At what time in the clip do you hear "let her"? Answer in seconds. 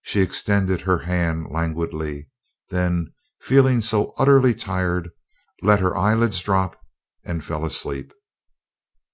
5.60-5.94